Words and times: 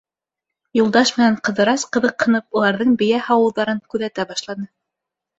Юлдаш 0.77 1.09
менән 1.17 1.35
Ҡыҙырас 1.49 1.83
ҡыҙыҡһынып 1.97 2.57
уларҙың 2.59 2.95
бейә 3.01 3.19
һауыуҙарын 3.27 3.83
күҙәтә 3.95 4.25
башланы. 4.33 4.67